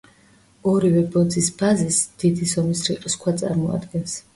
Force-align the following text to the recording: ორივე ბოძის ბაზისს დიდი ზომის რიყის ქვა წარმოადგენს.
ორივე 0.71 1.03
ბოძის 1.17 1.51
ბაზისს 1.61 2.11
დიდი 2.25 2.51
ზომის 2.57 2.87
რიყის 2.91 3.23
ქვა 3.25 3.41
წარმოადგენს. 3.45 4.23